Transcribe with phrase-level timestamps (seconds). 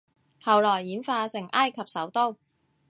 [0.43, 2.35] 後來演化成埃及首都